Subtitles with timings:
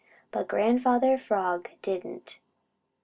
[0.31, 2.39] But Grandfather Frog didn't.